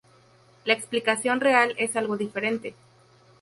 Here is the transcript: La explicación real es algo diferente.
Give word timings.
La 0.65 0.73
explicación 0.73 1.41
real 1.41 1.75
es 1.77 1.95
algo 1.95 2.17
diferente. 2.17 2.73